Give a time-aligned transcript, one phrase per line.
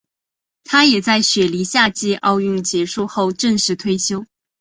[0.63, 4.25] 他也在雪梨夏季奥运结束后正式退休。